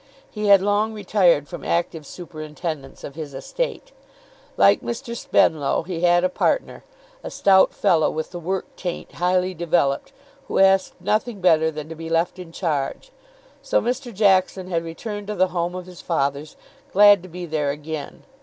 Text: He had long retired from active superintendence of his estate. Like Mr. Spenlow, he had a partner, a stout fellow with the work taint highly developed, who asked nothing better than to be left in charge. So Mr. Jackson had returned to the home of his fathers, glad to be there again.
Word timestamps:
He 0.31 0.47
had 0.47 0.63
long 0.63 0.93
retired 0.95 1.47
from 1.47 1.63
active 1.63 2.07
superintendence 2.07 3.03
of 3.03 3.13
his 3.13 3.35
estate. 3.35 3.91
Like 4.57 4.81
Mr. 4.81 5.15
Spenlow, 5.15 5.83
he 5.83 5.99
had 6.01 6.23
a 6.23 6.27
partner, 6.27 6.83
a 7.23 7.29
stout 7.29 7.71
fellow 7.71 8.09
with 8.09 8.31
the 8.31 8.39
work 8.39 8.65
taint 8.75 9.11
highly 9.11 9.53
developed, 9.53 10.11
who 10.47 10.57
asked 10.57 10.95
nothing 10.99 11.39
better 11.39 11.69
than 11.69 11.87
to 11.87 11.93
be 11.93 12.09
left 12.09 12.39
in 12.39 12.51
charge. 12.51 13.11
So 13.61 13.79
Mr. 13.79 14.11
Jackson 14.11 14.71
had 14.71 14.83
returned 14.83 15.27
to 15.27 15.35
the 15.35 15.49
home 15.49 15.75
of 15.75 15.85
his 15.85 16.01
fathers, 16.01 16.55
glad 16.91 17.21
to 17.21 17.29
be 17.29 17.45
there 17.45 17.69
again. 17.69 18.23